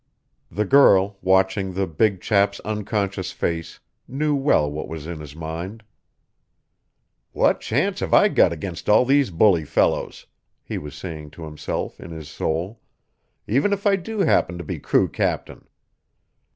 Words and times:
The 0.49 0.65
girl, 0.65 1.19
watching 1.21 1.75
the 1.75 1.85
big 1.85 2.21
chap's 2.21 2.59
unconscious 2.61 3.31
face, 3.31 3.79
knew 4.07 4.33
well 4.33 4.67
what 4.67 4.87
was 4.87 5.05
in 5.05 5.19
his 5.19 5.35
mind. 5.35 5.83
"What 7.33 7.61
chance 7.61 7.99
have 7.99 8.11
I 8.11 8.25
against 8.25 8.89
all 8.89 9.05
these 9.05 9.29
bully 9.29 9.63
fellows," 9.63 10.25
he 10.63 10.79
was 10.79 10.95
saying 10.95 11.29
to 11.37 11.43
himself 11.43 11.99
in 11.99 12.09
his 12.09 12.29
soul, 12.29 12.81
"even 13.47 13.71
if 13.73 13.85
I 13.85 13.95
do 13.95 14.21
happen 14.21 14.57
to 14.57 14.63
be 14.63 14.79
crew 14.79 15.07
captain? 15.07 15.67